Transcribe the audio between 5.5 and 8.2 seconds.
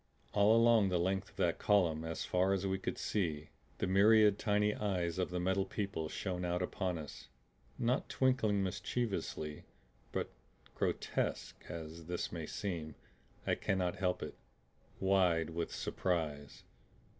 People shone out upon us, not